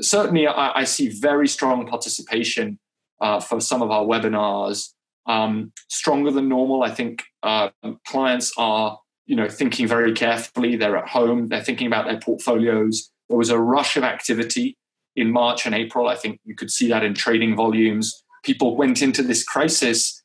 certainly 0.02 0.48
I, 0.48 0.82
I 0.82 0.84
see 0.84 1.10
very 1.10 1.48
strong 1.48 1.88
participation 1.88 2.80
uh, 3.22 3.40
for 3.40 3.60
some 3.60 3.82
of 3.82 3.92
our 3.92 4.04
webinars. 4.04 4.92
Um, 5.28 5.72
stronger 5.90 6.30
than 6.30 6.48
normal. 6.48 6.84
I 6.84 6.92
think 6.92 7.24
uh, 7.42 7.70
clients 8.06 8.54
are, 8.58 9.00
you 9.26 9.36
know, 9.36 9.50
thinking 9.50 9.88
very 9.88 10.14
carefully. 10.14 10.76
They're 10.76 10.98
at 10.98 11.08
home. 11.08 11.48
They're 11.48 11.64
thinking 11.64 11.88
about 11.88 12.06
their 12.06 12.20
portfolios. 12.20 13.10
There 13.30 13.38
was 13.38 13.50
a 13.50 13.60
rush 13.60 13.98
of 13.98 14.04
activity 14.04 14.78
in 15.16 15.32
March 15.32 15.66
and 15.66 15.74
April. 15.74 16.08
I 16.08 16.16
think 16.16 16.40
you 16.46 16.56
could 16.56 16.70
see 16.70 16.88
that 16.90 17.04
in 17.04 17.16
trading 17.16 17.56
volumes. 17.56 18.24
People 18.44 18.78
went 18.78 19.02
into 19.02 19.24
this 19.24 19.44
crisis. 19.44 20.22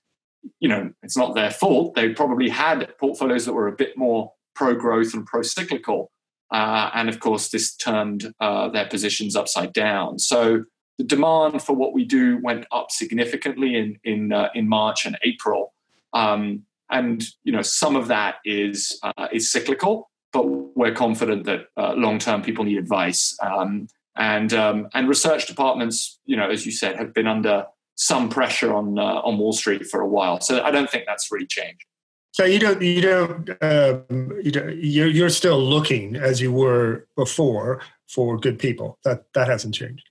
You 0.58 0.68
know, 0.68 0.92
it's 1.02 1.16
not 1.16 1.34
their 1.34 1.50
fault. 1.50 1.94
They 1.94 2.10
probably 2.10 2.48
had 2.48 2.92
portfolios 2.98 3.46
that 3.46 3.52
were 3.52 3.68
a 3.68 3.76
bit 3.76 3.96
more 3.96 4.32
pro 4.54 4.74
growth 4.74 5.14
and 5.14 5.26
pro 5.26 5.42
cyclical. 5.42 6.10
Uh, 6.50 6.90
and 6.94 7.08
of 7.08 7.20
course, 7.20 7.48
this 7.48 7.74
turned 7.76 8.32
uh, 8.40 8.68
their 8.68 8.86
positions 8.86 9.36
upside 9.36 9.72
down. 9.72 10.18
So 10.18 10.64
the 10.98 11.04
demand 11.04 11.62
for 11.62 11.74
what 11.74 11.94
we 11.94 12.04
do 12.04 12.38
went 12.42 12.66
up 12.72 12.90
significantly 12.90 13.74
in 13.74 13.98
in 14.04 14.32
uh, 14.32 14.50
in 14.54 14.68
March 14.68 15.06
and 15.06 15.16
April, 15.22 15.72
um, 16.12 16.64
and 16.90 17.24
you 17.42 17.52
know 17.52 17.62
some 17.62 17.96
of 17.96 18.08
that 18.08 18.36
is 18.44 18.98
uh, 19.02 19.28
is 19.32 19.50
cyclical, 19.50 20.10
but 20.30 20.42
we're 20.76 20.92
confident 20.92 21.44
that 21.44 21.68
uh, 21.78 21.94
long 21.94 22.18
term 22.18 22.42
people 22.42 22.64
need 22.64 22.76
advice, 22.76 23.34
um, 23.42 23.88
and 24.16 24.52
um, 24.52 24.88
and 24.92 25.08
research 25.08 25.46
departments, 25.46 26.18
you 26.26 26.36
know, 26.36 26.50
as 26.50 26.66
you 26.66 26.72
said, 26.72 26.96
have 26.96 27.14
been 27.14 27.26
under 27.26 27.64
some 28.00 28.30
pressure 28.30 28.72
on 28.72 28.98
uh, 28.98 29.20
on 29.26 29.36
Wall 29.36 29.52
Street 29.52 29.86
for 29.86 30.00
a 30.00 30.08
while. 30.08 30.40
So 30.40 30.62
I 30.62 30.70
don't 30.70 30.88
think 30.90 31.04
that's 31.06 31.30
really 31.30 31.46
changed. 31.46 31.84
So 32.32 32.44
you 32.44 32.58
don't 32.58 32.80
you 32.80 33.02
don't 33.02 33.50
um, 33.60 34.32
you 34.42 34.50
don't, 34.50 34.76
you're, 34.76 35.08
you're 35.08 35.28
still 35.28 35.60
looking 35.62 36.16
as 36.16 36.40
you 36.40 36.50
were 36.50 37.06
before 37.14 37.82
for 38.08 38.38
good 38.38 38.58
people. 38.58 38.98
That 39.04 39.24
that 39.34 39.48
hasn't 39.48 39.74
changed. 39.74 40.08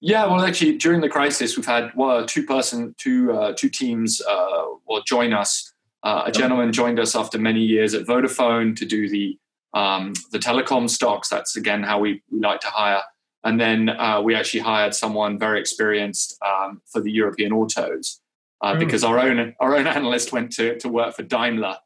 Yeah, 0.00 0.26
well, 0.26 0.40
actually, 0.42 0.78
during 0.78 1.00
the 1.00 1.08
crisis, 1.08 1.56
we've 1.56 1.66
had 1.66 1.90
well, 1.94 2.24
two 2.24 2.44
person, 2.44 2.94
two 2.98 3.32
uh, 3.32 3.52
two 3.54 3.68
teams 3.68 4.22
uh, 4.22 4.64
will 4.86 5.02
join 5.02 5.32
us. 5.34 5.72
Uh, 6.04 6.22
a 6.26 6.32
gentleman 6.32 6.72
joined 6.72 6.98
us 6.98 7.14
after 7.14 7.38
many 7.38 7.60
years 7.60 7.92
at 7.92 8.06
Vodafone 8.06 8.74
to 8.76 8.86
do 8.86 9.08
the 9.08 9.36
um, 9.74 10.14
the 10.32 10.38
telecom 10.38 10.88
stocks. 10.88 11.28
That's 11.28 11.56
again 11.56 11.82
how 11.82 11.98
we, 11.98 12.22
we 12.30 12.40
like 12.40 12.60
to 12.60 12.68
hire. 12.68 13.02
And 13.44 13.60
then 13.60 13.88
uh, 13.88 14.20
we 14.20 14.34
actually 14.34 14.60
hired 14.60 14.94
someone 14.94 15.38
very 15.38 15.60
experienced 15.60 16.36
um, 16.44 16.82
for 16.86 17.00
the 17.00 17.10
European 17.10 17.52
autos 17.52 18.20
mm. 18.62 18.78
because 18.78 19.04
our 19.04 19.18
own 19.18 19.54
our 19.60 19.76
own 19.76 19.86
analyst 19.98 20.32
went 20.32 20.52
to, 20.52 20.78
to 20.78 20.88
work 20.88 21.14
for 21.14 21.22
Daimler 21.22 21.76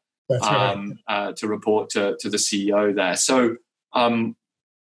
um, 0.41 0.99
right. 1.07 1.27
uh, 1.27 1.31
to 1.33 1.47
report 1.47 1.89
to, 1.91 2.17
to 2.19 2.29
the 2.29 2.37
CEO 2.37 2.95
there. 2.95 3.15
So 3.15 3.57
um, 3.93 4.35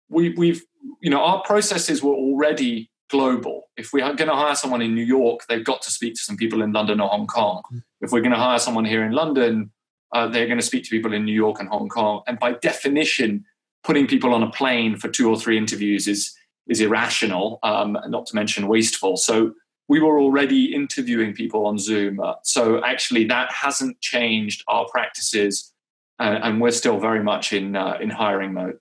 we, 0.08 0.30
we've 0.30 0.62
you 1.00 1.10
know 1.10 1.22
our 1.22 1.42
processes 1.42 2.02
were 2.02 2.14
already 2.14 2.90
global. 3.10 3.64
If 3.76 3.92
we're 3.92 4.14
going 4.14 4.28
to 4.28 4.36
hire 4.36 4.54
someone 4.54 4.82
in 4.82 4.94
New 4.94 5.04
York, 5.04 5.40
they've 5.48 5.64
got 5.64 5.82
to 5.82 5.90
speak 5.90 6.14
to 6.14 6.20
some 6.20 6.36
people 6.36 6.62
in 6.62 6.72
London 6.72 7.00
or 7.00 7.08
Hong 7.08 7.26
Kong. 7.26 7.62
Mm. 7.72 7.82
If 8.00 8.12
we're 8.12 8.20
going 8.20 8.32
to 8.32 8.38
hire 8.38 8.58
someone 8.58 8.84
here 8.84 9.04
in 9.04 9.12
London, 9.12 9.72
uh, 10.12 10.28
they're 10.28 10.46
going 10.46 10.58
to 10.58 10.64
speak 10.64 10.84
to 10.84 10.90
people 10.90 11.12
in 11.12 11.24
New 11.24 11.34
York 11.34 11.60
and 11.60 11.68
Hong 11.68 11.88
Kong. 11.88 12.22
And 12.26 12.38
by 12.38 12.52
definition, 12.52 13.44
putting 13.82 14.06
people 14.06 14.34
on 14.34 14.42
a 14.42 14.50
plane 14.50 14.96
for 14.96 15.08
two 15.08 15.28
or 15.28 15.36
three 15.36 15.58
interviews 15.58 16.06
is 16.06 16.32
is 16.70 16.80
irrational, 16.80 17.58
um, 17.62 17.98
not 18.06 18.24
to 18.26 18.34
mention 18.34 18.68
wasteful. 18.68 19.18
So 19.18 19.52
we 19.88 20.00
were 20.00 20.20
already 20.20 20.72
interviewing 20.72 21.34
people 21.34 21.66
on 21.66 21.76
Zoom. 21.76 22.20
Uh, 22.20 22.34
so 22.44 22.82
actually, 22.84 23.24
that 23.24 23.52
hasn't 23.52 24.00
changed 24.00 24.62
our 24.68 24.86
practices, 24.88 25.74
uh, 26.20 26.38
and 26.42 26.60
we're 26.60 26.70
still 26.70 26.98
very 26.98 27.22
much 27.22 27.52
in 27.52 27.76
uh, 27.76 27.98
in 28.00 28.08
hiring 28.08 28.54
mode. 28.54 28.78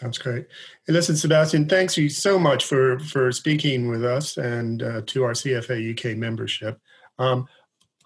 That's 0.00 0.16
great. 0.16 0.46
Hey, 0.86 0.92
listen, 0.92 1.16
Sebastian, 1.16 1.68
thanks 1.68 1.98
you 1.98 2.08
so 2.08 2.38
much 2.38 2.64
for 2.64 3.00
for 3.00 3.32
speaking 3.32 3.88
with 3.88 4.04
us 4.04 4.36
and 4.36 4.82
uh, 4.82 5.02
to 5.08 5.24
our 5.24 5.32
CFA 5.32 5.90
UK 5.92 6.16
membership. 6.16 6.78
Um, 7.18 7.48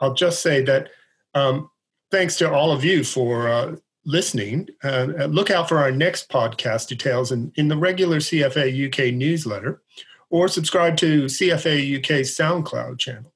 I'll 0.00 0.14
just 0.14 0.40
say 0.40 0.62
that 0.64 0.88
um, 1.34 1.70
thanks 2.10 2.36
to 2.36 2.50
all 2.50 2.72
of 2.72 2.82
you 2.82 3.04
for 3.04 3.46
uh, 3.48 3.76
listening. 4.04 4.68
Uh, 4.82 5.26
look 5.28 5.50
out 5.50 5.68
for 5.68 5.78
our 5.78 5.90
next 5.90 6.28
podcast 6.28 6.88
details 6.88 7.32
in, 7.32 7.52
in 7.56 7.68
the 7.68 7.76
regular 7.76 8.18
CFA 8.18 8.88
UK 8.88 9.14
newsletter, 9.14 9.82
or 10.30 10.48
subscribe 10.48 10.96
to 10.98 11.24
CFA 11.24 11.98
UK's 11.98 12.36
SoundCloud 12.36 12.98
channel. 12.98 13.32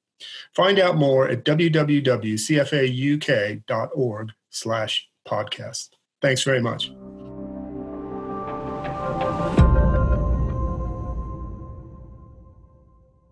Find 0.55 0.79
out 0.79 0.97
more 0.97 1.29
at 1.29 1.45
www.cfauk.org 1.45 4.31
slash 4.49 5.09
podcast. 5.27 5.89
Thanks 6.21 6.43
very 6.43 6.61
much. 6.61 6.91